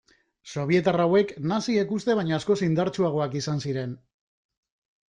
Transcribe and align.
Sobietar 0.53 0.97
hauek 1.03 1.33
naziek 1.51 1.93
uste 1.99 2.17
baino 2.21 2.37
askoz 2.41 2.59
indartsuagoak 2.71 3.39
izan 3.43 3.67
ziren. 3.69 3.97